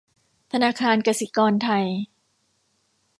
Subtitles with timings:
[0.51, 1.85] ธนาคารกสิกรไทย